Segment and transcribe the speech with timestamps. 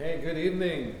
[0.00, 0.94] Okay, good evening.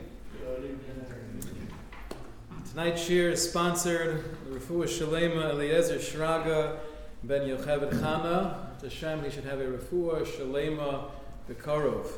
[2.68, 6.78] Tonight's shir is sponsored Refuah Shalema Eliezer Shraga
[7.22, 8.56] Ben Yocheved Chana.
[8.82, 11.12] Hashem, he should have a Refuah Shalema
[11.48, 12.08] Bekarov.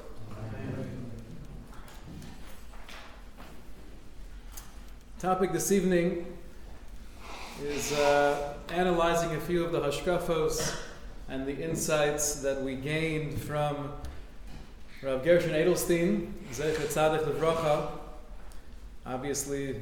[5.19, 6.25] Topic this evening
[7.63, 10.75] is uh, analyzing a few of the hashkafos
[11.29, 13.93] and the insights that we gained from
[15.03, 17.89] Rav Gershon Edelstein, Zeichet Tzaddik Levracha,
[19.07, 19.77] obviously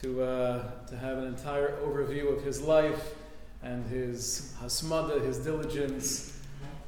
[0.00, 3.14] to, uh, to have an entire overview of his life
[3.62, 6.40] and his hasmada, his diligence,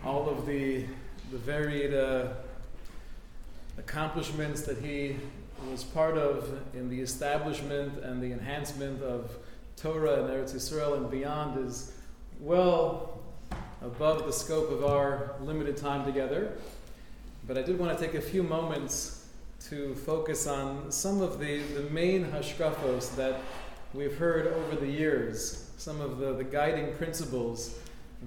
[0.05, 0.85] all of the,
[1.31, 2.27] the varied uh,
[3.79, 5.15] accomplishments that he
[5.71, 9.31] was part of in the establishment and the enhancement of
[9.77, 11.93] Torah and Eretz Yisrael and beyond is
[12.41, 13.21] well
[13.81, 16.59] above the scope of our limited time together.
[17.49, 19.25] But I did want to take a few moments
[19.71, 23.41] to focus on some of the, the main hashkafos that
[23.95, 27.79] we've heard over the years, some of the, the guiding principles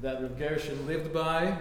[0.01, 1.55] that Rav Gershon lived by,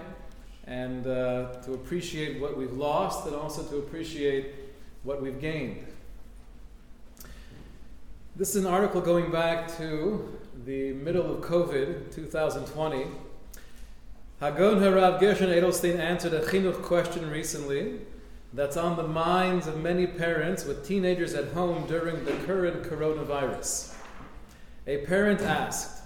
[0.65, 4.55] and uh, to appreciate what we've lost and also to appreciate
[5.03, 5.87] what we've gained.
[8.37, 13.05] This is an article going back to the middle of COVID, 2020.
[14.41, 18.01] Hagon Harav Gershon Edelstein answered a chinuch question recently
[18.55, 23.95] that's on the minds of many parents with teenagers at home during the current coronavirus.
[24.87, 26.03] A parent asked,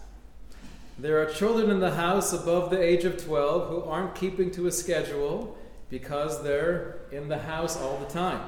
[0.99, 4.67] There are children in the house above the age of 12 who aren't keeping to
[4.67, 5.57] a schedule
[5.89, 8.41] because they're in the house all the time.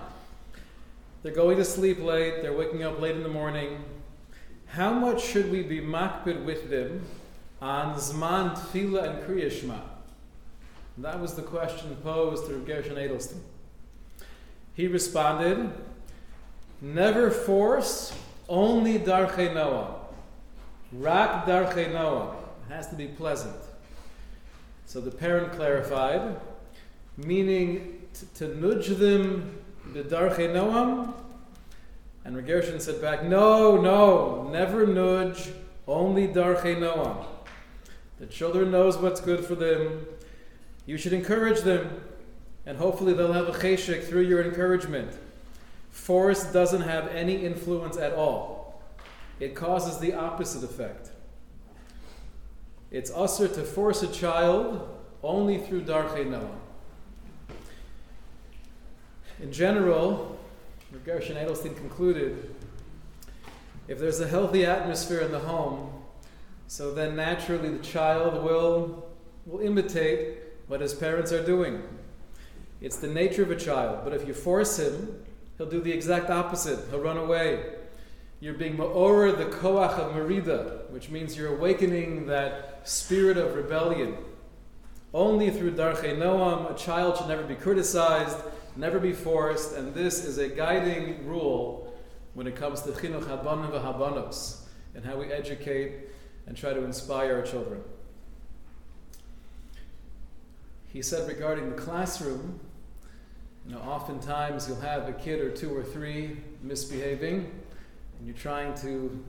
[1.22, 3.84] They're going to sleep late, they're waking up late in the morning.
[4.66, 7.06] How much should we be makbid with them
[7.60, 9.80] on Zman Tfila and Kriyashma?
[10.98, 13.40] That was the question posed to Gershon Edelstein.
[14.74, 15.70] He responded,
[16.80, 18.12] Never force,
[18.48, 19.94] only Darche Noam.
[20.92, 22.34] Rak Darche Noam.
[22.68, 23.56] It has to be pleasant.
[24.86, 26.40] So the parent clarified,
[27.16, 29.58] meaning t- to nudge them
[29.92, 31.12] the Darche Noam.
[32.24, 35.50] And Gershon said back, No, no, never nudge,
[35.86, 37.24] only Darche Noam.
[38.18, 40.06] The children knows what's good for them.
[40.86, 42.00] You should encourage them
[42.66, 45.16] and hopefully they'll have a cheshek through your encouragement.
[45.90, 48.82] Force doesn't have any influence at all.
[49.38, 51.10] It causes the opposite effect.
[52.90, 54.88] It's usher to force a child
[55.22, 56.50] only through darche Noam.
[59.40, 60.38] In general,
[61.04, 62.54] Gershon Edelstein concluded,
[63.86, 65.95] if there's a healthy atmosphere in the home,
[66.68, 69.08] so then naturally the child will,
[69.44, 71.82] will imitate what his parents are doing.
[72.80, 74.00] It's the nature of a child.
[74.04, 75.24] But if you force him,
[75.56, 76.78] he'll do the exact opposite.
[76.90, 77.74] He'll run away.
[78.40, 84.16] You're being ma'ora the koach of merida, which means you're awakening that spirit of rebellion.
[85.14, 88.36] Only through darche noam, a child should never be criticized,
[88.76, 91.94] never be forced, and this is a guiding rule
[92.34, 94.58] when it comes to chinuch habanim v'habanos
[94.94, 96.10] and how we educate
[96.46, 97.82] and try to inspire our children.
[100.92, 102.60] He said regarding the classroom,
[103.66, 107.50] you know, oftentimes you'll have a kid or two or three misbehaving,
[108.18, 109.24] and you're trying to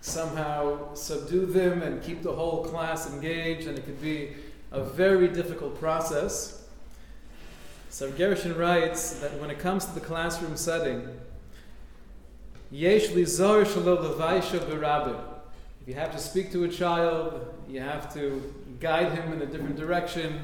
[0.00, 4.34] somehow subdue them and keep the whole class engaged, and it could be
[4.70, 6.66] a very difficult process.
[7.90, 11.08] So Gershon writes that when it comes to the classroom setting,
[12.70, 15.27] Yesh lizor If
[15.88, 19.76] you have to speak to a child, you have to guide him in a different
[19.76, 20.40] direction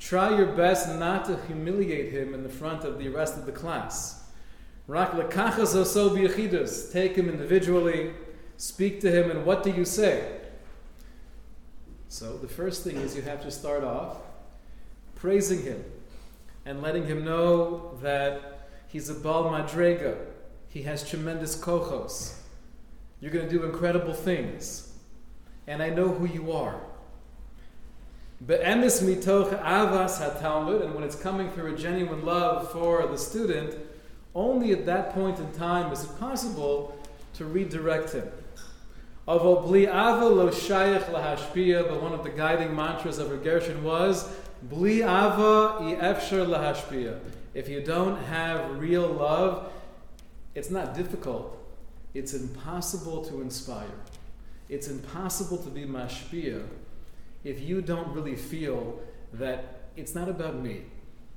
[0.00, 3.52] Try your best not to humiliate him in the front of the rest of the
[3.52, 4.24] class.
[4.88, 5.12] Take
[7.16, 8.14] him individually,
[8.56, 10.38] speak to him, and what do you say?
[12.08, 14.16] So the first thing is you have to start off
[15.14, 15.84] praising him
[16.64, 20.16] and letting him know that he's a Bal Madrega.
[20.70, 22.39] He has tremendous kohos.
[23.20, 24.92] You're going to do incredible things.
[25.66, 26.80] And I know who you are.
[28.46, 33.76] Be'emes mitoch avas hatalmud, and when it's coming through a genuine love for the student,
[34.34, 36.98] only at that point in time is it possible
[37.34, 38.26] to redirect him.
[39.26, 39.62] But one
[42.12, 44.26] of the guiding mantras of Gershon was
[44.62, 47.18] bli ava efshar lahashpia.
[47.52, 49.70] If you don't have real love,
[50.54, 51.59] it's not difficult.
[52.14, 53.86] It's impossible to inspire.
[54.68, 56.66] It's impossible to be mashpia
[57.44, 59.00] if you don't really feel
[59.32, 60.82] that it's not about me,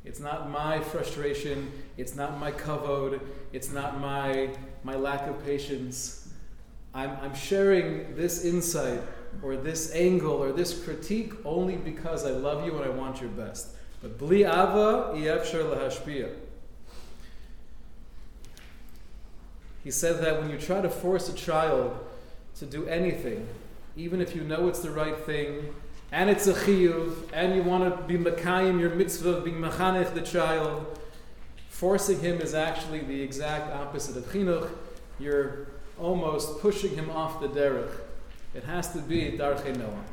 [0.05, 1.71] It's not my frustration.
[1.97, 3.21] It's not my kavod.
[3.53, 4.49] It's not my,
[4.83, 6.27] my lack of patience.
[6.93, 9.01] I'm, I'm sharing this insight
[9.41, 13.29] or this angle or this critique only because I love you and I want your
[13.29, 13.69] best.
[14.01, 16.35] But bli ava yefshar lahashpia.
[19.83, 21.97] He said that when you try to force a child
[22.59, 23.47] to do anything,
[23.97, 25.73] even if you know it's the right thing,
[26.11, 30.13] and it's a chiyuv, and you want to be makayim your mitzvah of being machanech
[30.13, 30.99] the child,
[31.69, 34.69] forcing him is actually the exact opposite of chinuch.
[35.19, 35.67] You're
[35.99, 37.91] almost pushing him off the derech.
[38.53, 40.03] It has to be darchei noam.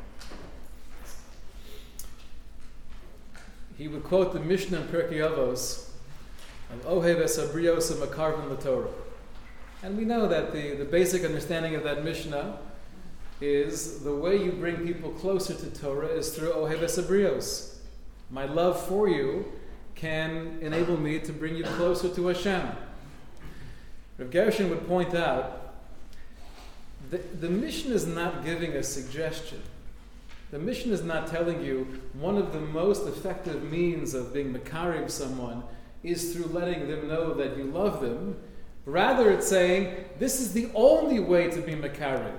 [3.77, 5.89] He would quote the Mishnah in Pirkei Avos
[6.71, 8.89] of Ohev esabrios makarvin Torah.
[9.83, 12.59] And we know that the, the basic understanding of that Mishnah
[13.39, 17.77] is the way you bring people closer to Torah is through Ohev Esabrios.
[18.29, 19.51] My love for you
[19.95, 22.69] can enable me to bring you closer to Hashem.
[24.19, 25.73] Rav Gershon would point out
[27.09, 29.63] the, the mission is not giving a suggestion.
[30.51, 35.09] The mission is not telling you one of the most effective means of being Makarim
[35.09, 35.63] someone
[36.03, 38.35] is through letting them know that you love them.
[38.85, 42.35] Rather, it's saying this is the only way to be Makarim.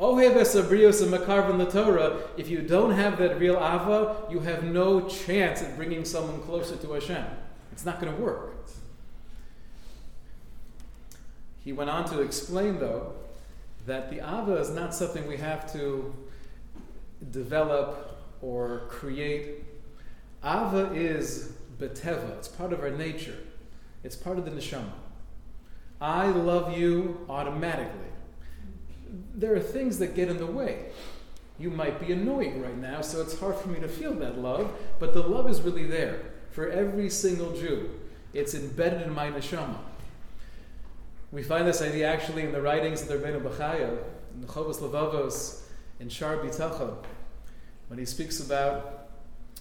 [0.00, 2.20] Ohev esabrios and makarvan the Torah.
[2.38, 6.76] If you don't have that real ava, you have no chance at bringing someone closer
[6.76, 7.24] to Hashem.
[7.70, 8.56] It's not going to work.
[11.62, 13.12] He went on to explain, though,
[13.86, 16.14] that the ava is not something we have to
[17.30, 19.64] develop or create.
[20.42, 22.38] Ava is beteva.
[22.38, 23.36] It's part of our nature.
[24.02, 24.92] It's part of the neshama.
[26.00, 28.10] I love you automatically
[29.34, 30.86] there are things that get in the way.
[31.58, 34.70] You might be annoying right now, so it's hard for me to feel that love,
[34.98, 36.20] but the love is really there
[36.50, 37.90] for every single Jew.
[38.32, 39.78] It's embedded in my neshama.
[41.32, 43.98] We find this idea actually in the writings of the Rebbeinu Bachaya,
[44.34, 45.62] in the Chovos Levavos,
[46.00, 46.96] in Shar Bitacha,
[47.88, 49.10] when he speaks about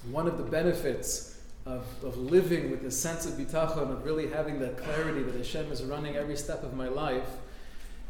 [0.09, 1.28] one of the benefits
[1.69, 5.71] of, of living with a sense of bitachon, of really having that clarity that Hashem
[5.71, 7.29] is running every step of my life,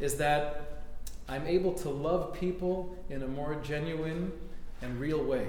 [0.00, 0.82] is that
[1.28, 4.32] I'm able to love people in a more genuine
[4.80, 5.48] and real way.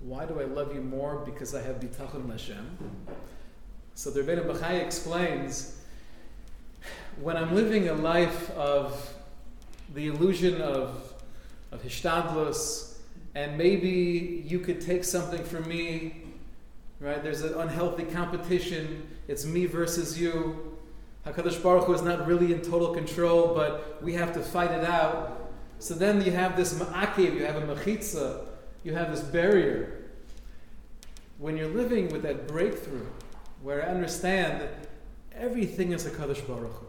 [0.00, 1.22] Why do I love you more?
[1.24, 2.76] Because I have bitachon Hashem.
[3.94, 5.80] So the Rebbeinu Bachai explains,
[7.20, 9.14] when I'm living a life of
[9.94, 11.14] the illusion of,
[11.70, 12.96] of hishtadlus,
[13.36, 16.24] and maybe you could take something from me,
[17.00, 17.22] right?
[17.22, 19.08] There's an unhealthy competition.
[19.28, 20.76] It's me versus you.
[21.26, 24.84] HaKadosh Baruch Hu is not really in total control, but we have to fight it
[24.84, 25.50] out.
[25.78, 28.46] So then you have this ma'akiv, you have a mechitza,
[28.82, 30.04] you have this barrier.
[31.38, 33.06] When you're living with that breakthrough,
[33.62, 34.88] where I understand that
[35.32, 36.86] everything is HaKadosh Baruch Hu.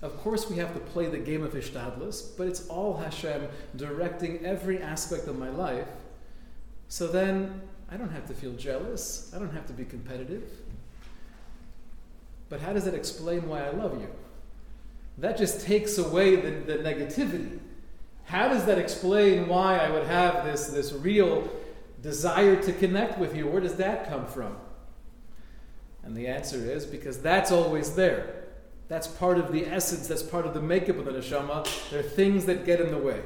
[0.00, 4.44] Of course, we have to play the game of Ishtadlus, but it's all Hashem directing
[4.44, 5.88] every aspect of my life.
[6.88, 9.32] So then I don't have to feel jealous.
[9.34, 10.42] I don't have to be competitive.
[12.48, 14.08] But how does that explain why I love you?
[15.18, 17.58] That just takes away the, the negativity.
[18.24, 21.50] How does that explain why I would have this, this real
[22.02, 23.46] desire to connect with you?
[23.46, 24.56] Where does that come from?
[26.02, 28.44] And the answer is because that's always there.
[28.88, 31.66] That's part of the essence, that's part of the makeup of the neshama.
[31.90, 33.20] There are things that get in the way.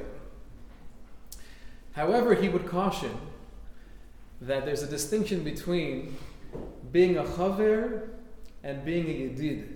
[1.93, 3.17] However, he would caution
[4.47, 6.17] that there's a distinction between
[6.91, 8.09] being a chaver
[8.63, 9.67] and being a Yedid.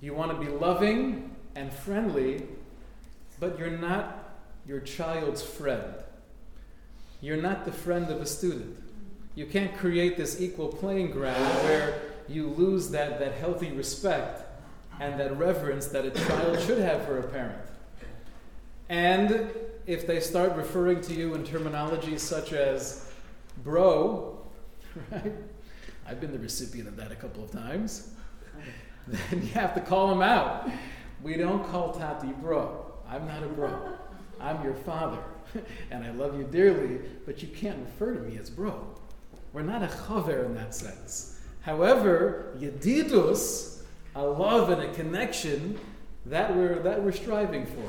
[0.00, 2.42] You want to be loving and friendly,
[3.38, 4.34] but you're not
[4.66, 5.94] your child's friend.
[7.20, 8.76] You're not the friend of a student.
[9.34, 14.42] You can't create this equal playing ground where you lose that, that healthy respect
[15.00, 17.58] and that reverence that a child should have for a parent.
[18.88, 19.50] And
[19.86, 23.08] if they start referring to you in terminology such as
[23.62, 24.44] bro,
[25.10, 25.32] right?
[26.06, 28.10] I've been the recipient of that a couple of times.
[29.06, 30.68] then you have to call them out.
[31.22, 32.92] We don't call Tati bro.
[33.08, 33.92] I'm not a bro.
[34.40, 35.22] I'm your father.
[35.90, 38.84] and I love you dearly, but you can't refer to me as bro.
[39.52, 41.40] We're not a chaver in that sense.
[41.60, 43.82] However, yedidus,
[44.14, 45.78] a love and a connection,
[46.26, 47.88] that we're, that we're striving for.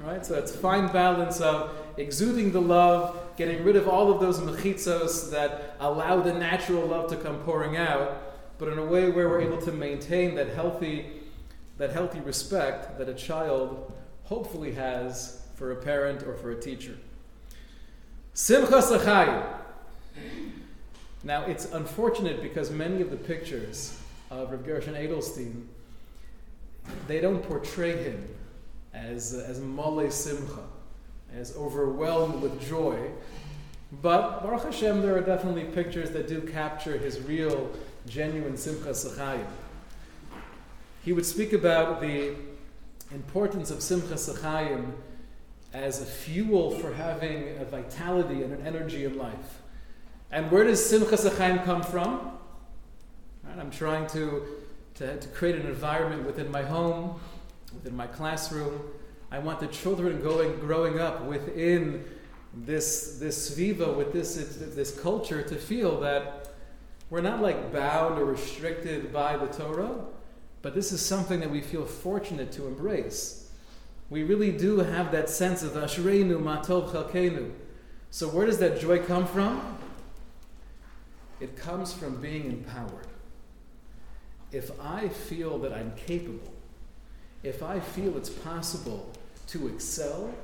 [0.00, 0.24] Right?
[0.24, 5.30] So it's fine balance of exuding the love, getting rid of all of those mechitzos
[5.32, 9.40] that allow the natural love to come pouring out, but in a way where we're
[9.40, 11.06] able to maintain that healthy,
[11.78, 13.92] that healthy respect that a child
[14.24, 16.96] hopefully has for a parent or for a teacher.
[18.34, 19.50] Simcha
[21.24, 24.00] Now, it's unfortunate because many of the pictures
[24.30, 25.64] of Rav Gershon Edelstein,
[27.08, 28.28] they don't portray him
[28.94, 30.64] as, as mole simcha,
[31.34, 33.10] as overwhelmed with joy.
[34.02, 37.70] But Baruch Hashem, there are definitely pictures that do capture his real,
[38.06, 39.46] genuine simcha sachayim.
[41.04, 42.34] He would speak about the
[43.12, 44.92] importance of simcha sachayim
[45.72, 49.62] as a fuel for having a vitality and an energy in life.
[50.30, 52.32] And where does simcha sachayim come from?
[53.44, 54.42] Right, I'm trying to,
[54.96, 57.18] to, to create an environment within my home,
[57.78, 58.82] within my classroom.
[59.30, 62.04] I want the children going, growing up within
[62.52, 66.48] this, this sviva, with this, this culture, to feel that
[67.08, 70.04] we're not like bound or restricted by the Torah,
[70.60, 73.50] but this is something that we feel fortunate to embrace.
[74.10, 77.52] We really do have that sense of Ashreinu Matov Chalkenu.
[78.10, 79.78] So where does that joy come from?
[81.40, 83.06] It comes from being empowered.
[84.50, 86.57] If I feel that I'm capable,
[87.42, 89.12] if I feel it's possible
[89.48, 90.34] to excel,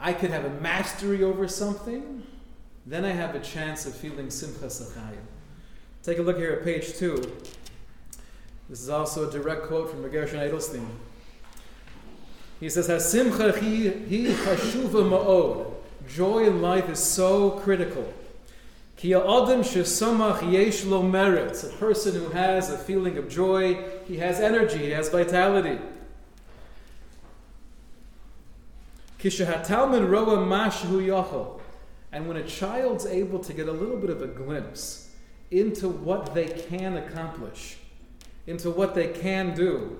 [0.00, 2.24] I could have a mastery over something,
[2.86, 5.24] then I have a chance of feeling simcha sachayim.
[6.02, 7.16] Take a look here at page two.
[8.68, 10.86] This is also a direct quote from Gershon Edelstein.
[12.60, 15.72] He says, "Hasimcha hi chashuva ma'od."
[16.08, 18.12] Joy in life is so critical.
[18.96, 21.64] Ki adam shesamach yesh lo meretz.
[21.64, 25.78] A person who has a feeling of joy, he has energy, he has vitality.
[29.18, 31.60] Kishahatalman roa mashu yachol.
[32.12, 35.10] And when a child's able to get a little bit of a glimpse
[35.50, 37.76] into what they can accomplish,
[38.46, 39.96] into what they can do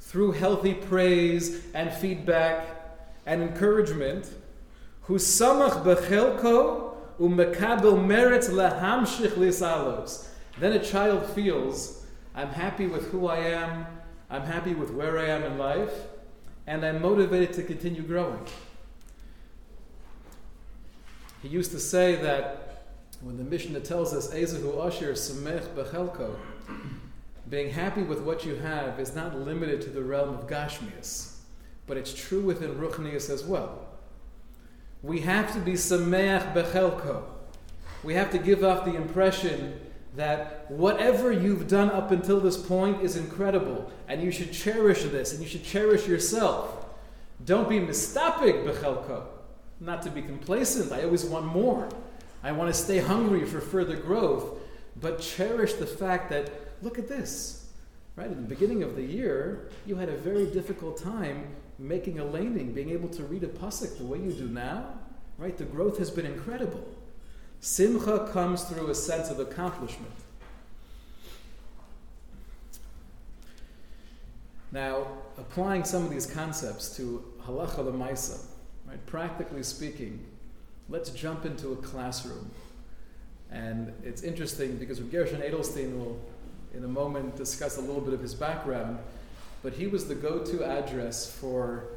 [0.00, 2.66] through healthy praise and feedback
[3.24, 4.30] and encouragement,
[5.02, 6.83] who samach bechelko
[7.18, 10.28] umekabel meretz lahamshich lisalos.
[10.58, 13.86] Then a child feels, I'm happy with who I am,
[14.30, 15.92] I'm happy with where I am in life,
[16.66, 18.44] and I'm motivated to continue growing.
[21.42, 22.84] He used to say that
[23.20, 26.36] when the Mishnah tells us, Ezehu Asher Samech Bechelko,
[27.50, 31.36] being happy with what you have is not limited to the realm of Gashmias,
[31.86, 33.83] but it's true within Ruchnias as well.
[35.04, 37.24] We have to be Sameach Bechelko.
[38.02, 39.78] We have to give off the impression
[40.16, 45.34] that whatever you've done up until this point is incredible, and you should cherish this,
[45.34, 46.86] and you should cherish yourself.
[47.44, 49.24] Don't be mistapik bechelko,
[49.78, 50.90] not to be complacent.
[50.90, 51.86] I always want more.
[52.42, 54.58] I want to stay hungry for further growth,
[54.98, 57.68] but cherish the fact that look at this.
[58.16, 62.24] Right at the beginning of the year, you had a very difficult time making a
[62.24, 64.86] laning, being able to read a pasuk the way you do now.
[65.36, 66.86] Right, the growth has been incredible.
[67.60, 70.12] Simcha comes through a sense of accomplishment.
[74.70, 75.06] Now,
[75.38, 78.44] applying some of these concepts to halacha lemaisa,
[78.86, 79.04] right?
[79.06, 80.24] Practically speaking,
[80.88, 82.50] let's jump into a classroom.
[83.50, 86.20] And it's interesting because Gershon Edelstein will,
[86.74, 88.98] in a moment, discuss a little bit of his background,
[89.64, 91.88] but he was the go-to address for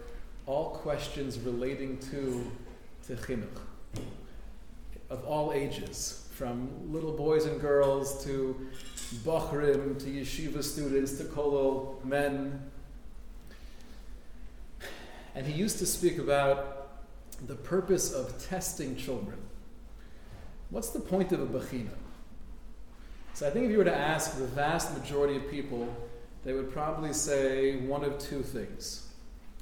[0.45, 2.49] all questions relating to,
[3.05, 3.59] to chinuch
[5.09, 8.67] of all ages, from little boys and girls to
[9.25, 12.61] bachrim to yeshiva students to kollel men.
[15.35, 16.89] And he used to speak about
[17.47, 19.37] the purpose of testing children.
[20.69, 21.95] What's the point of a bechina?
[23.33, 25.93] So I think if you were to ask the vast majority of people,
[26.47, 29.09] they would probably say one of two things.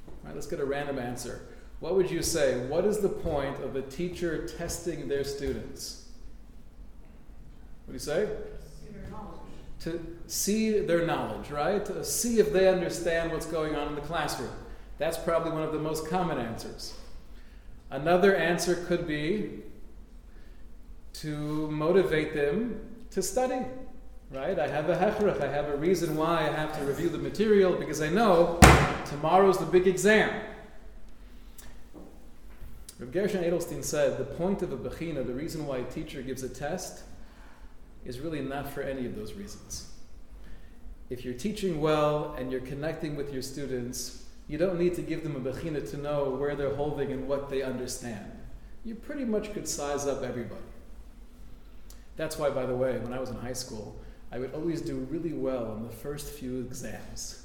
[0.06, 1.40] All right, let's get a random answer.
[1.80, 2.64] What would you say?
[2.68, 6.06] What is the point of a teacher testing their students?
[7.86, 8.28] What do you say?
[9.80, 11.84] To see their knowledge, right?
[11.86, 14.52] To see if they understand what's going on in the classroom.
[14.98, 16.94] That's probably one of the most common answers.
[17.90, 19.62] Another answer could be
[21.14, 23.66] to motivate them to study,
[24.30, 24.58] right?
[24.58, 27.74] I have a hechrach, I have a reason why I have to review the material
[27.74, 28.58] because I know
[29.06, 30.42] tomorrow's the big exam.
[32.98, 36.42] Reb Gershon Edelstein said the point of a bechina, the reason why a teacher gives
[36.42, 37.04] a test,
[38.04, 39.90] is really not for any of those reasons.
[41.10, 45.22] If you're teaching well and you're connecting with your students, you don't need to give
[45.22, 48.32] them a bechina to know where they're holding and what they understand.
[48.84, 50.62] You pretty much could size up everybody.
[52.16, 53.96] That's why, by the way, when I was in high school,
[54.32, 57.42] I would always do really well on the first few exams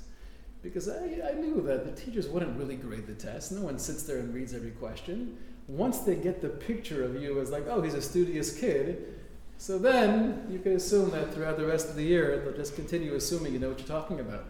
[0.64, 3.52] because I, I knew that the teachers wouldn't really grade the test.
[3.52, 5.38] No one sits there and reads every question.
[5.68, 9.16] Once they get the picture of you as like, oh, he's a studious kid,
[9.58, 13.14] So then you can assume that throughout the rest of the year, they'll just continue
[13.14, 14.44] assuming you know what you're talking about.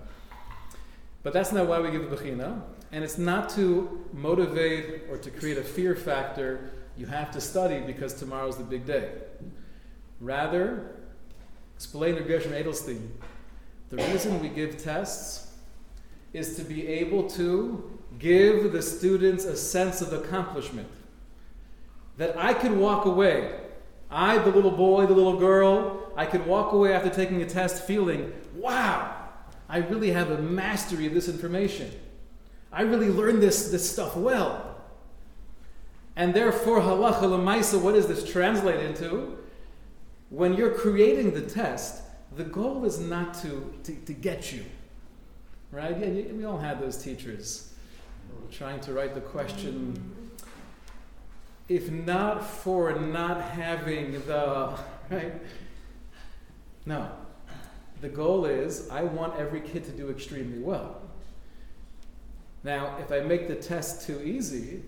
[1.21, 2.61] But that's not why we give the Bechina.
[2.93, 6.71] And it's not to motivate or to create a fear factor.
[6.95, 9.11] You have to study because tomorrow's the big day.
[10.21, 10.95] Rather,
[11.81, 13.09] explain to Gershon Edelstein,
[13.89, 15.51] the reason we give tests
[16.31, 20.87] is to be able to give the students a sense of accomplishment.
[22.17, 23.61] That I could walk away,
[24.11, 27.83] I, the little boy, the little girl, I could walk away after taking a test
[27.83, 29.15] feeling, wow,
[29.67, 31.91] I really have a mastery of this information.
[32.71, 34.79] I really learned this, this stuff well.
[36.15, 39.40] And therefore, halacha lemaisa, what does this translate into?
[40.31, 42.01] When you're creating the test,
[42.35, 44.65] the goal is not to, to, to get you.
[45.71, 45.95] Right?
[45.97, 47.73] Yeah, we all had those teachers
[48.49, 50.31] trying to write the question
[51.69, 54.77] if not for not having the,
[55.09, 55.33] right?
[56.85, 57.09] No.
[58.01, 61.01] The goal is I want every kid to do extremely well.
[62.63, 64.83] Now, if I make the test too easy,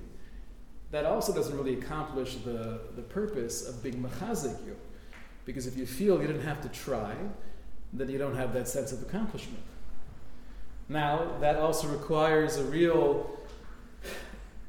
[0.92, 4.76] that also doesn't really accomplish the, the purpose of being machazik you.
[5.46, 7.16] Because if you feel you didn't have to try,
[7.92, 9.64] then you don't have that sense of accomplishment.
[10.90, 13.30] Now, that also requires a real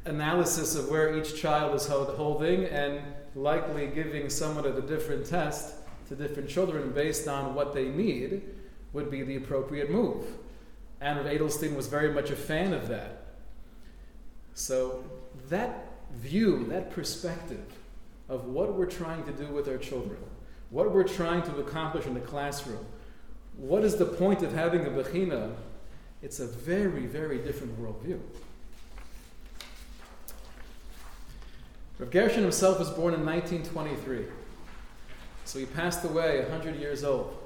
[0.05, 3.01] analysis of where each child is holding and
[3.35, 5.75] likely giving somewhat of a different test
[6.09, 8.43] to different children based on what they need
[8.93, 10.25] would be the appropriate move.
[11.01, 13.25] And Edelstein was very much a fan of that.
[14.55, 15.05] So
[15.49, 17.65] that view, that perspective
[18.29, 20.19] of what we're trying to do with our children,
[20.75, 22.85] what we're trying to accomplish in the classroom,
[23.57, 25.53] what is the point of having a bechina,
[26.21, 28.19] it's a very, very different worldview.
[32.01, 34.25] Rav Gershon himself was born in 1923.
[35.45, 37.39] So he passed away 100 years old.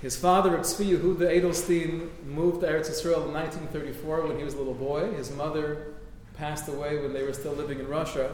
[0.00, 4.58] His father, Tzvi Yehuda Edelstein, moved to Eretz Yisrael in 1934 when he was a
[4.58, 5.10] little boy.
[5.14, 5.94] His mother
[6.36, 8.32] passed away when they were still living in Russia.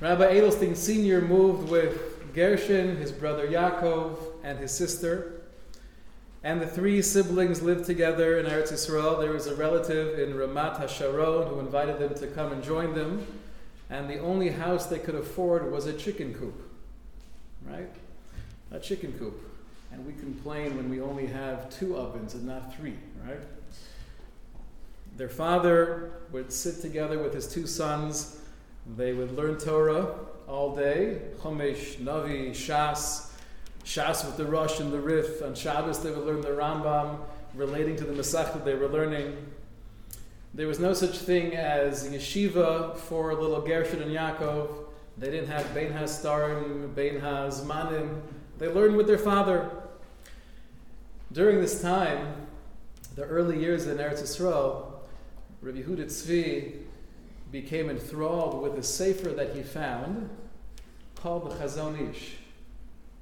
[0.00, 1.20] Rabbi Edelstein Sr.
[1.20, 5.42] moved with Gershon, his brother Yaakov, and his sister.
[6.44, 9.18] And the three siblings lived together in Eretz Yisrael.
[9.18, 13.26] There was a relative in Ramat HaSharon who invited them to come and join them
[13.90, 16.60] and the only house they could afford was a chicken coop,
[17.66, 17.88] right?
[18.70, 19.34] A chicken coop.
[19.92, 23.40] And we complain when we only have two ovens and not three, right?
[25.16, 28.40] Their father would sit together with his two sons.
[28.96, 30.14] They would learn Torah
[30.46, 33.30] all day, Chumash, Navi, Shas,
[33.84, 35.42] Shas with the Rosh and the Rif.
[35.42, 37.18] On Shabbos, they would learn the Rambam
[37.54, 39.36] relating to the Masechta they were learning.
[40.54, 44.68] There was no such thing as yeshiva for little Gershon and Yaakov.
[45.18, 48.22] They didn't have Bein HaStarim, Bein HaZmanim.
[48.58, 49.70] They learned with their father.
[51.30, 52.46] During this time,
[53.14, 54.86] the early years in Eretz Yisrael,
[55.60, 56.84] Rabbi Yehuda Tzvi
[57.50, 60.28] became enthralled with a sefer that he found
[61.16, 62.36] called the Chazon Ish.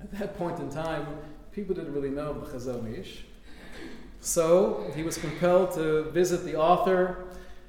[0.00, 1.06] At that point in time,
[1.52, 3.24] people didn't really know the Chazon Ish.
[4.20, 7.24] So he was compelled to visit the author,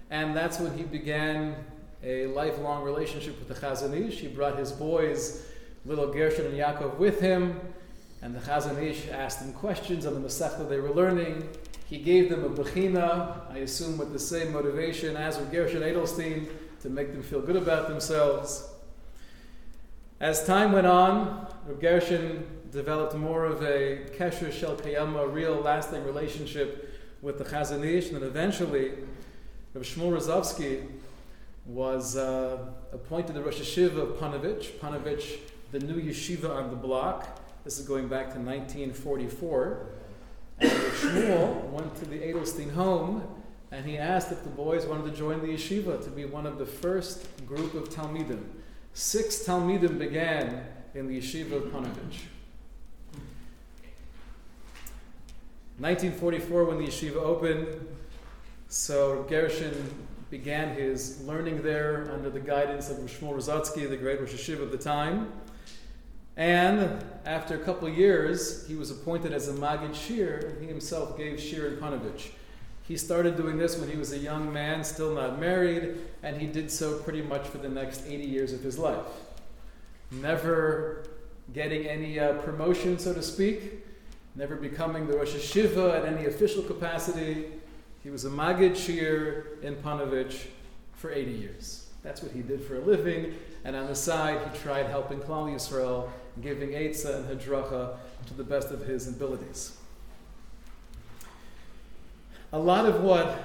[0.09, 1.55] and that's when he began
[2.03, 4.19] a lifelong relationship with the Chazon Ish.
[4.19, 5.45] He brought his boys,
[5.85, 7.59] little Gershon and Yaakov, with him,
[8.27, 11.47] and the Chazon Ish asked them questions on the Masechta they were learning.
[11.85, 16.49] He gave them a bechina, I assume with the same motivation as with Gershon Edelstein,
[16.81, 18.69] to make them feel good about themselves.
[20.19, 21.47] As time went on,
[21.79, 27.85] Gershon developed more of a kesher shel kayama, a real lasting relationship with the Chazon
[27.85, 28.91] Ish, and eventually
[29.73, 30.85] Rav Shmuel Rozovsky
[31.65, 32.57] was uh,
[32.91, 34.71] appointed the Rosh Yeshiva of Ponevezh.
[34.79, 35.37] Ponevezh,
[35.71, 37.39] the new yeshiva on the block.
[37.67, 39.87] This is going back to 1944.
[40.59, 43.27] And Shmuel went to the Edelstein home
[43.71, 46.59] and he asked if the boys wanted to join the yeshiva to be one of
[46.59, 48.41] the first group of Talmidim.
[48.93, 50.63] Six Talmidim began
[50.95, 52.21] in the yeshiva of Ponevezh.
[55.79, 57.85] 1944, when the yeshiva opened,
[58.69, 59.93] so Gershon
[60.29, 64.71] began his learning there under the guidance of Shmuel Rozovsky, the great Rosh Yeshiva of
[64.71, 65.33] the time.
[66.37, 71.17] And after a couple years, he was appointed as a Magid Shir, and he himself
[71.17, 72.29] gave Shir in Ponevezh.
[72.83, 76.45] He started doing this when he was a young man, still not married, and he
[76.45, 79.07] did so pretty much for the next 80 years of his life.
[80.11, 81.05] Never
[81.53, 83.85] getting any uh, promotion, so to speak,
[84.35, 87.47] never becoming the Rosh Yeshiva at any official capacity.
[88.03, 90.45] He was a Magid Shir in Ponevezh
[90.93, 91.89] for 80 years.
[92.03, 93.33] That's what he did for a living,
[93.65, 96.09] and on the side he tried helping Klal Yisrael,
[96.41, 97.97] giving Eitzah and Hadracha
[98.27, 99.77] to the best of his abilities.
[102.53, 103.43] A lot of what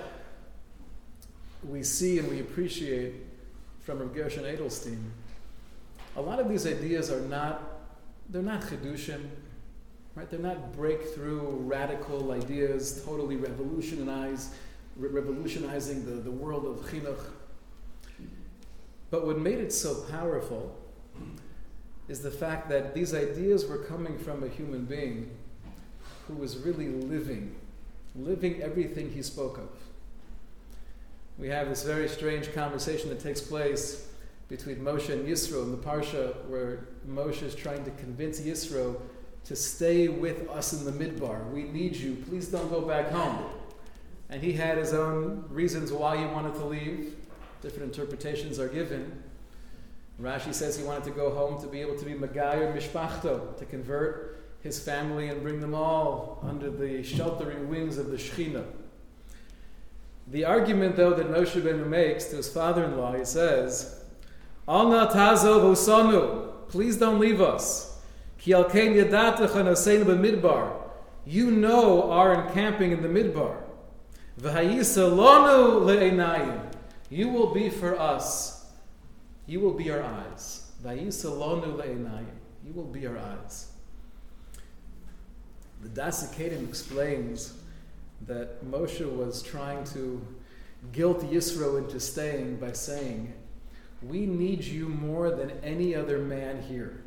[1.69, 3.15] we see and we appreciate
[3.81, 5.03] from Rav Gershon Edelstein,
[6.17, 7.63] a lot of these ideas are not,
[8.31, 9.29] they're not chidushim,
[10.15, 10.31] right?
[10.31, 14.55] They're not breakthrough, radical ideas, totally revolutionize,
[14.97, 17.25] re- revolutionizing the, the world of chinuch.
[19.11, 20.77] But what made it so powerful
[22.09, 25.31] is the fact that these ideas were coming from a human being
[26.27, 27.55] who was really living,
[28.17, 29.69] living everything he spoke of.
[31.39, 34.09] We have this very strange conversation that takes place
[34.49, 39.01] between Moshe and Yisro in the Parsha, where Moshe is trying to convince Yisro
[39.45, 41.51] to stay with us in the midbar.
[41.51, 42.17] We need you.
[42.29, 43.45] Please don't go back home.
[44.31, 47.17] And he had his own reasons why he wanted to leave.
[47.61, 49.23] Different interpretations are given.
[50.23, 53.65] Rashi says he wanted to go home to be able to be Magayr Mishpachto, to
[53.65, 58.65] convert his family and bring them all under the sheltering wings of the Shekhinah.
[60.29, 64.05] The argument, though, that Moshe Benu makes to his father-in-law, he says,
[64.69, 67.99] Al na tazov please don't leave us.
[68.39, 68.51] Ki.
[71.25, 73.57] You know our encamping in the midbar.
[75.81, 76.73] Le'enayim.
[77.11, 78.62] You will be for us.
[79.47, 80.71] You will be our eyes.
[80.85, 83.73] You will be our eyes.
[85.83, 87.55] The Dasikadim explains
[88.27, 90.25] that Moshe was trying to
[90.93, 93.33] guilt Yisro into staying by saying,
[94.01, 97.03] We need you more than any other man here.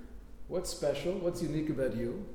[0.48, 1.14] What's special?
[1.14, 2.26] What's unique about you?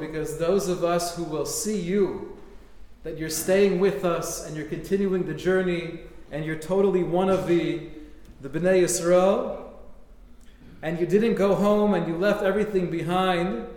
[0.00, 2.36] Because those of us who will see you,
[3.02, 6.00] that you're staying with us and you're continuing the journey
[6.34, 7.80] and you're totally one of the,
[8.40, 9.68] the Bnei Yisrael,
[10.82, 13.68] and you didn't go home and you left everything behind,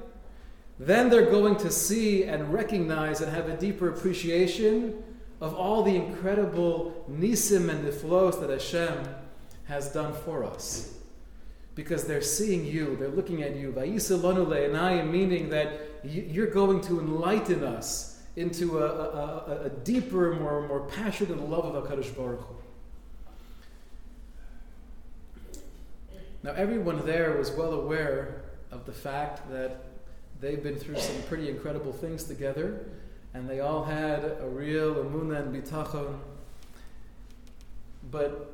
[0.80, 5.04] then they're going to see and recognize and have a deeper appreciation
[5.40, 9.08] of all the incredible nisim and niflos that Hashem
[9.66, 10.98] has done for us.
[11.76, 13.72] Because they're seeing you, they're looking at you.
[13.78, 20.36] And I am meaning that you're going to enlighten us into a, a, a deeper,
[20.36, 22.56] more, more passionate love of HaKadosh Baruch Hu.
[26.44, 29.86] Now, everyone there was well aware of the fact that
[30.40, 32.86] they've been through some pretty incredible things together,
[33.34, 36.20] and they all had a real emunah and bitachon.
[38.12, 38.54] But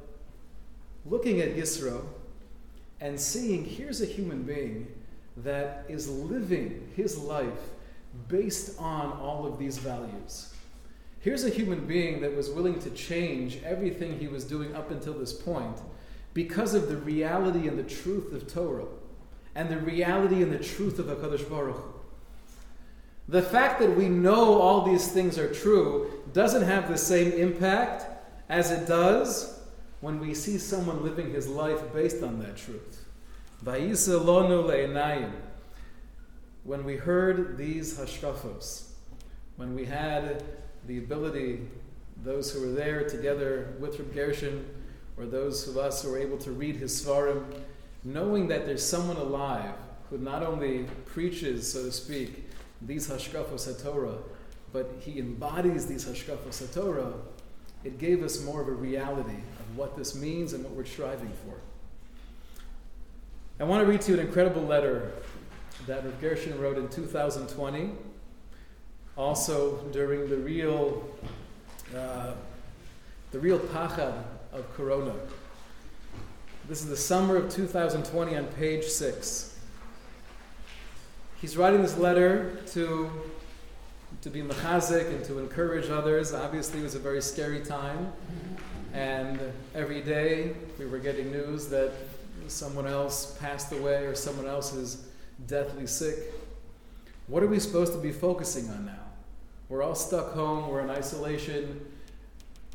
[1.05, 2.05] looking at Yisro
[3.01, 4.87] and seeing here's a human being
[5.35, 7.69] that is living his life
[8.27, 10.53] based on all of these values.
[11.19, 15.13] Here's a human being that was willing to change everything he was doing up until
[15.13, 15.77] this point
[16.33, 18.87] because of the reality and the truth of Torah
[19.55, 21.93] and the reality and the truth of HaKadosh Baruch Hu.
[23.29, 28.05] The fact that we know all these things are true doesn't have the same impact
[28.49, 29.61] as it does
[30.01, 33.05] when we see someone living his life based on that truth.
[36.63, 38.87] When we heard these hashkafos,
[39.57, 40.43] when we had
[40.87, 41.59] the ability,
[42.23, 44.65] those who were there together with Reb Gershon,
[45.17, 47.43] or those of us who were able to read his svarim,
[48.05, 49.75] knowing that there's someone alive
[50.09, 52.49] who not only preaches, so to speak,
[52.81, 54.21] these hashkafos haTorah,
[54.71, 57.13] but he embodies these hashkafos haTorah,
[57.83, 61.31] it gave us more of a reality of what this means and what we're striving
[61.45, 61.59] for.
[63.59, 65.11] I want to read to you an incredible letter
[65.87, 67.91] that Rav Gershon wrote in 2020,
[69.17, 71.07] also during the real,
[71.95, 72.33] uh,
[73.31, 75.13] the real pachad of Corona.
[76.67, 79.59] This is the summer of 2020 on page 6.
[81.41, 83.11] He's writing this letter to,
[84.21, 86.33] to be mechazik and to encourage others.
[86.33, 88.13] Obviously, it was a very scary time.
[88.93, 89.39] And
[89.75, 91.91] every day we were getting news that
[92.47, 95.07] someone else passed away or someone else is
[95.47, 96.17] deathly sick.
[97.27, 98.99] What are we supposed to be focusing on now?
[99.69, 101.85] We're all stuck home, we're in isolation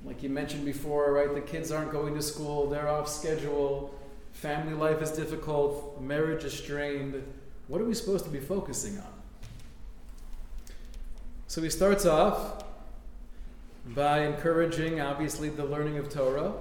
[0.05, 1.35] like you mentioned before, right?
[1.35, 3.95] The kids aren't going to school, they're off schedule,
[4.33, 7.23] family life is difficult, marriage is strained.
[7.67, 9.13] What are we supposed to be focusing on?
[11.47, 12.65] So he starts off
[13.87, 16.53] by encouraging, obviously, the learning of Torah,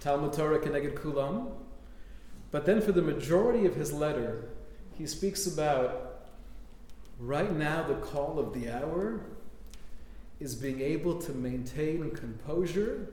[0.00, 1.52] Talmud Torah Keneged Kulam.
[2.50, 4.48] But then for the majority of his letter,
[4.98, 6.26] he speaks about
[7.18, 9.20] right now the call of the hour
[10.40, 13.08] is being able to maintain composure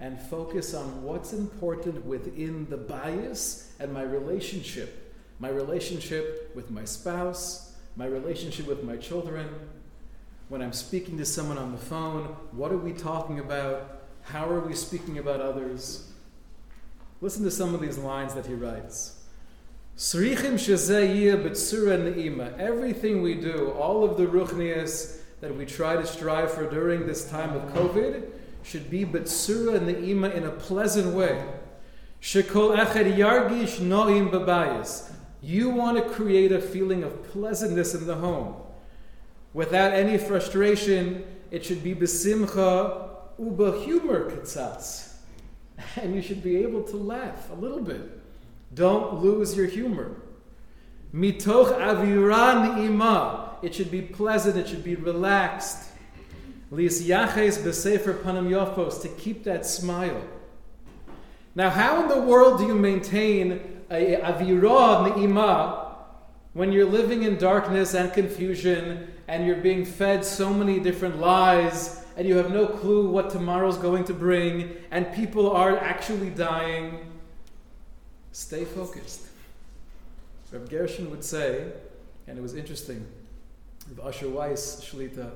[0.00, 5.14] and focus on what's important within the bias and my relationship.
[5.38, 9.48] My relationship with my spouse, my relationship with my children.
[10.48, 14.02] When I'm speaking to someone on the phone, what are we talking about?
[14.22, 16.10] How are we speaking about others?
[17.20, 19.13] Listen to some of these lines that he writes.
[19.96, 20.58] Everything
[23.22, 27.54] we do, all of the ruchnias that we try to strive for during this time
[27.54, 28.24] of COVID,
[28.64, 31.44] should be betsura ne'ima in a pleasant way.
[32.20, 35.12] Shekol echad yargish no'im babayis.
[35.40, 38.56] You want to create a feeling of pleasantness in the home.
[39.52, 45.12] Without any frustration, it should be besimcha uba humor katzatz.
[45.96, 48.23] And you should be able to laugh a little bit.
[48.74, 50.16] Don't lose your humor.
[51.14, 53.56] Mitoch aviran ima.
[53.62, 55.90] It should be pleasant, it should be relaxed.
[56.70, 60.22] Lis yaches besefer panam yofos, to keep that smile.
[61.54, 65.94] Now, how in the world do you maintain a avirah ne'ima
[66.52, 72.04] when you're living in darkness and confusion and you're being fed so many different lies
[72.16, 77.13] and you have no clue what tomorrow's going to bring and people are actually dying?
[78.34, 79.28] Stay focused.
[80.50, 81.70] Reb Gershon would say,
[82.26, 83.06] and it was interesting,
[83.88, 85.30] Reb Asher Weiss Shlita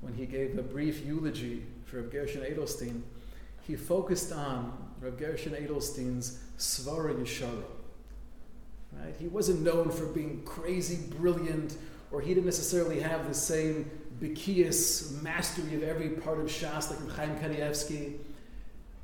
[0.00, 3.02] when he gave a brief eulogy for Rav Gershon Edelstein,
[3.66, 7.64] he focused on Rav Gershon Edelstein's Svara Yeshara.
[8.92, 9.14] Right?
[9.18, 11.78] He wasn't known for being crazy brilliant,
[12.12, 13.90] or he didn't necessarily have the same
[14.20, 18.18] Bikias mastery of every part of Shas like Chaim Kanievsky.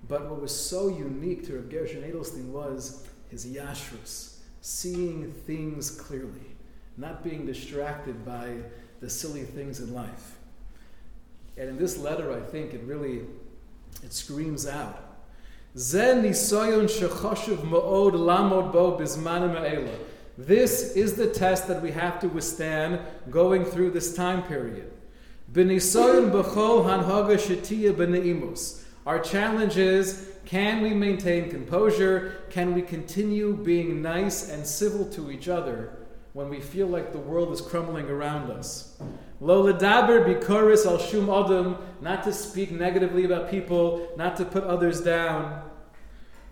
[0.09, 3.05] But what was so unique to Rav Gershon Edelstein was
[3.37, 6.57] his yashrus, seeing things clearly,
[6.97, 8.57] not being distracted by
[9.01, 10.37] the silly things in life.
[11.59, 13.25] And in this letter, I think it really
[14.03, 15.03] it screams out.
[20.39, 24.91] This is the test that we have to withstand going through this time period.
[29.07, 32.45] Our challenge is can we maintain composure?
[32.51, 35.93] Can we continue being nice and civil to each other
[36.35, 38.97] when we feel like the world is crumbling around us?
[39.41, 44.63] Lo ledaber bikoris al shum adam, not to speak negatively about people, not to put
[44.63, 45.63] others down.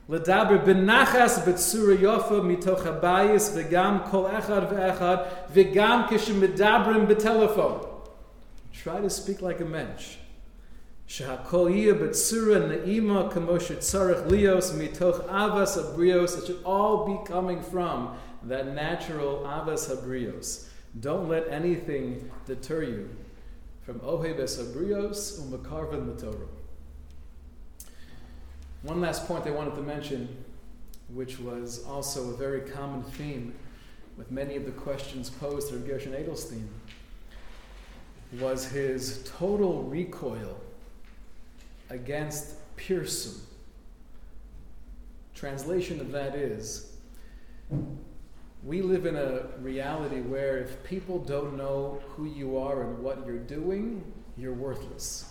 [0.08, 7.88] Ledaber benachas betsura yofa mitoch habayis v'gam kol echad v'echad v'gam kishim medabrim betelefon.
[8.72, 10.16] Try to speak like a mensch.
[11.08, 16.38] Shahakol yiyah betsura ne'ima kamoshet tzarech lios mitoch avas abrios.
[16.38, 20.68] It should all be coming from that natural avas abrios.
[21.00, 23.10] Don't let anything deter you
[23.84, 26.48] from Ohebes Abrios Umakarvan Matorah.
[28.82, 30.28] One last point I wanted to mention,
[31.12, 33.54] which was also a very common theme
[34.16, 36.66] with many of the questions posed to Gershon Edelstein,
[38.38, 40.58] was his total recoil
[41.90, 43.40] against pirsum.
[45.34, 46.96] Translation of that is
[48.64, 53.26] we live in a reality where if people don't know who you are and what
[53.26, 54.02] you're doing,
[54.38, 55.26] you're worthless.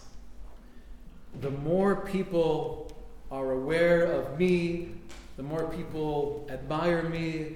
[1.42, 2.92] The more people
[3.32, 4.90] are aware of me,
[5.36, 7.56] the more people admire me,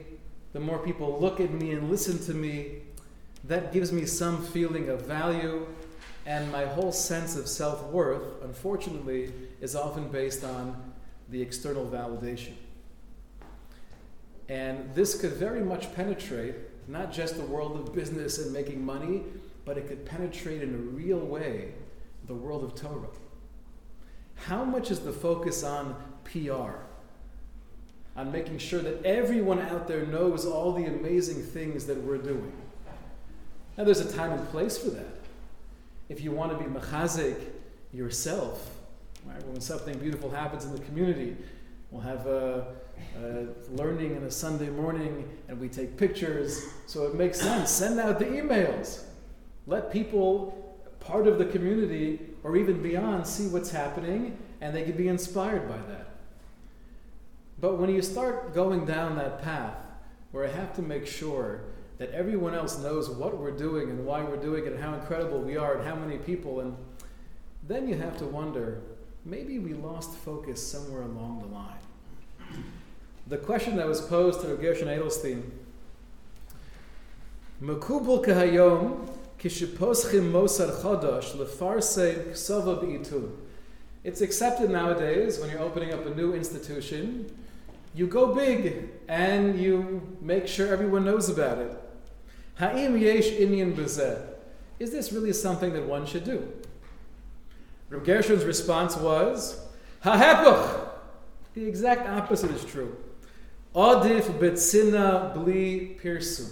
[0.54, 2.78] the more people look at me and listen to me,
[3.44, 5.68] that gives me some feeling of value.
[6.28, 10.94] And my whole sense of self worth, unfortunately, is often based on
[11.30, 12.52] the external validation.
[14.50, 16.56] And this could very much penetrate
[16.90, 19.24] not just the world of business and making money,
[19.64, 21.72] but it could penetrate in a real way
[22.28, 23.08] the world of Torah.
[24.36, 26.76] How much is the focus on PR?
[28.18, 32.52] On making sure that everyone out there knows all the amazing things that we're doing.
[33.78, 35.17] Now, there's a time and place for that.
[36.10, 37.38] If you want to be machazik
[37.94, 38.70] yourself,
[39.26, 41.36] right, when something beautiful happens in the community,
[41.92, 42.76] we'll have a
[43.18, 46.66] uh, learning on a Sunday morning and we take pictures.
[46.86, 47.70] So it makes sense.
[47.72, 49.04] Send out the emails.
[49.66, 54.98] Let people, part of the community or even beyond, see what's happening and they can
[54.98, 56.08] be inspired by that.
[57.60, 59.78] But when you start going down that path
[60.32, 61.62] where I have to make sure
[61.98, 65.40] that everyone else knows what we're doing and why we're doing it and how incredible
[65.40, 66.76] we are and how many people, and
[67.68, 68.82] then you have to wonder
[69.26, 71.78] maybe we lost focus somewhere along the line
[73.30, 75.44] the question that was posed to Gershon Edelstein,
[77.62, 83.32] Mekubal kahayom kishiposchim mosar chodosh lefarsein ksava b'itun.
[84.04, 87.30] It's accepted nowadays when you're opening up a new institution,
[87.94, 91.72] you go big and you make sure everyone knows about it.
[92.60, 93.76] Ha'im yesh inyan.
[94.80, 96.52] Is this really something that one should do?
[97.90, 99.60] Reb Gershon's response was,
[100.02, 100.90] Ha'hepuch.
[101.54, 102.98] The exact opposite is true.
[103.76, 106.50] Adif betzina bli pirsum.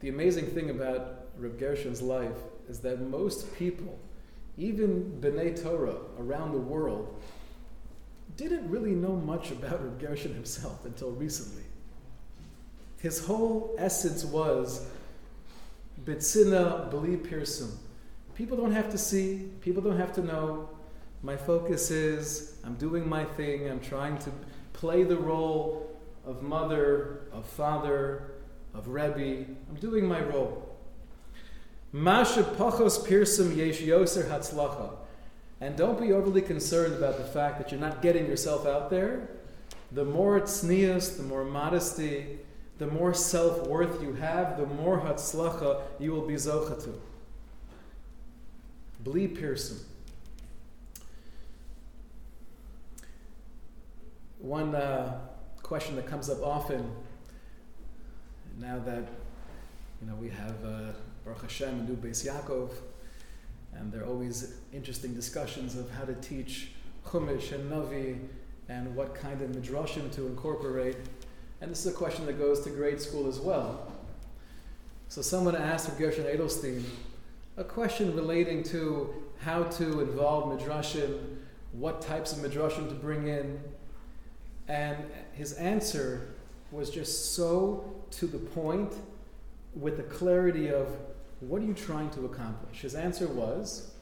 [0.00, 2.36] The amazing thing about Reb Gershon's life
[2.68, 3.98] is that most people,
[4.58, 7.14] even B'nai Torah around the world,
[8.36, 11.64] didn't really know much about Reb Gershon himself until recently.
[13.00, 14.86] His whole essence was
[16.04, 17.70] Bitsina Beli Pirsum.
[18.34, 20.68] People don't have to see, people don't have to know.
[21.22, 24.30] My focus is I'm doing my thing, I'm trying to
[24.74, 28.32] play the role of mother, of father,
[28.74, 29.46] of Rebbe.
[29.68, 30.76] I'm doing my role.
[31.92, 34.92] Masha pachos pirsum yesh yoser hatzlacha.
[35.62, 39.28] And don't be overly concerned about the fact that you're not getting yourself out there.
[39.92, 42.38] The more tznius, the more modesty,
[42.80, 46.94] the more self worth you have, the more hatzlacha you will be zocha.
[49.00, 49.80] Bli Pirsum.
[54.38, 55.20] One uh,
[55.62, 56.90] question that comes up often
[58.58, 59.06] now that
[60.00, 62.70] you know we have uh, Baruch Hashem and New Beis Yaakov,
[63.74, 66.70] and there are always interesting discussions of how to teach
[67.06, 68.18] Chumash and Navi
[68.70, 70.96] and what kind of midrashim to incorporate.
[71.60, 73.92] And this is a question that goes to grade school as well.
[75.08, 76.84] So someone asked Gershon Edelstein
[77.56, 81.36] a question relating to how to involve midrashim,
[81.72, 83.60] what types of midrashim to bring in,
[84.68, 84.96] and
[85.32, 86.28] his answer
[86.70, 88.94] was just so to the point
[89.74, 90.88] with the clarity of
[91.40, 92.80] what are you trying to accomplish?
[92.80, 93.92] His answer was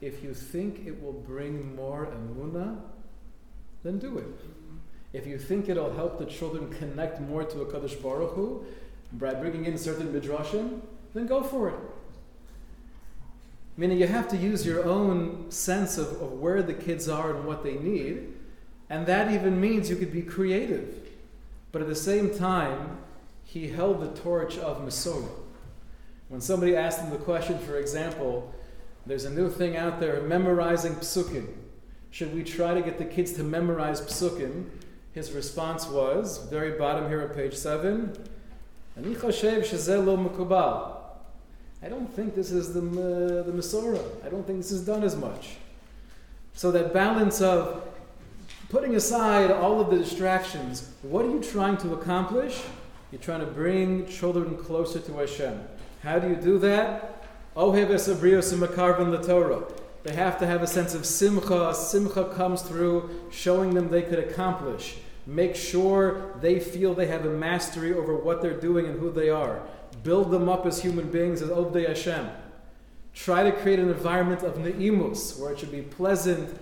[0.00, 2.78] if you think it will bring more emuna,
[3.82, 4.40] then do it.
[5.14, 8.66] If you think it'll help the children connect more to HaKadosh Baruch Hu
[9.12, 10.80] by bringing in certain midrashim,
[11.14, 11.76] then go for it.
[13.76, 17.46] Meaning you have to use your own sense of, of where the kids are and
[17.46, 18.34] what they need,
[18.90, 21.08] and that even means you could be creative.
[21.70, 22.98] But at the same time,
[23.44, 25.28] he held the torch of Masorah.
[26.28, 28.52] When somebody asked him the question, for example,
[29.06, 31.46] there's a new thing out there, memorizing psukim.
[32.10, 34.70] Should we try to get the kids to memorize psukim?
[35.14, 38.12] His response was, very bottom here at page 7,
[41.84, 44.04] I don't think this is the, uh, the Masorah.
[44.24, 45.56] I don't think this is done as much.
[46.54, 47.86] So that balance of
[48.70, 52.62] putting aside all of the distractions, what are you trying to accomplish?
[53.12, 55.60] You're trying to bring children closer to Hashem.
[56.02, 57.24] How do you do that?
[60.04, 61.72] They have to have a sense of simcha.
[61.74, 64.96] Simcha comes through showing them they could accomplish.
[65.26, 69.30] Make sure they feel they have a mastery over what they're doing and who they
[69.30, 69.62] are.
[70.02, 72.28] Build them up as human beings as Ovdei Hashem.
[73.14, 76.58] Try to create an environment of ne'imus, where it should be pleasant,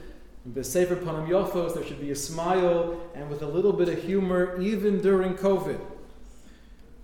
[0.48, 4.61] B'Sever Panim Yofos, there should be a smile, and with a little bit of humor,
[4.61, 5.81] even during COVID.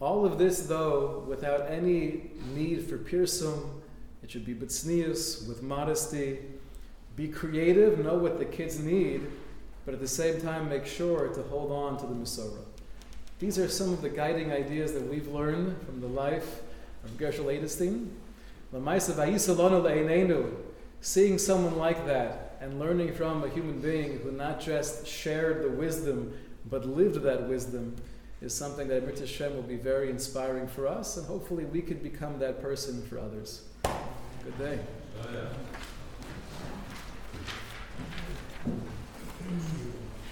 [0.00, 3.80] All of this, though, without any need for pirsum,
[4.22, 6.38] it should be b'tznius, with modesty.
[7.16, 9.26] Be creative, know what the kids need,
[9.88, 12.62] but at the same time, make sure to hold on to the Masorah.
[13.38, 16.60] These are some of the guiding ideas that we've learned from the life
[17.04, 18.10] of Gershon Edelstein.
[21.00, 25.70] Seeing someone like that and learning from a human being who not just shared the
[25.70, 26.34] wisdom
[26.68, 27.96] but lived that wisdom
[28.42, 32.02] is something that Mirta Shem will be very inspiring for us, and hopefully we could
[32.02, 33.62] become that person for others.
[34.44, 34.78] Good day.
[35.22, 35.48] Oh, yeah.